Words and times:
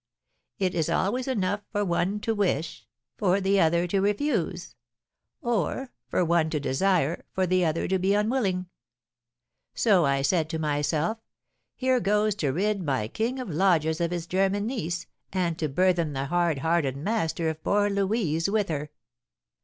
'It 0.57 0.73
is 0.73 0.89
always 0.89 1.27
enough 1.27 1.61
for 1.71 1.85
one 1.85 2.19
to 2.19 2.33
wish, 2.33 2.87
for 3.19 3.39
the 3.39 3.59
other 3.59 3.85
to 3.85 4.01
refuse; 4.01 4.73
or, 5.43 5.91
for 6.07 6.25
one 6.25 6.49
to 6.49 6.59
desire, 6.59 7.23
for 7.33 7.45
the 7.45 7.63
other 7.63 7.87
to 7.87 7.99
be 7.99 8.15
unwilling.' 8.15 8.65
'So,' 9.75 10.19
said 10.23 10.47
I 10.47 10.49
to 10.49 10.57
myself, 10.57 11.19
'here 11.75 11.99
goes 11.99 12.33
to 12.37 12.49
rid 12.51 12.81
my 12.81 13.07
king 13.09 13.37
of 13.37 13.47
lodgers 13.51 14.01
of 14.01 14.09
his 14.09 14.25
German 14.25 14.65
niece, 14.65 15.05
and 15.31 15.55
to 15.59 15.69
burthen 15.69 16.13
the 16.13 16.25
hard 16.25 16.57
hearted 16.65 16.97
master 16.97 17.47
of 17.49 17.63
poor 17.63 17.87
Louise 17.87 18.49
with 18.49 18.69
her. 18.69 18.89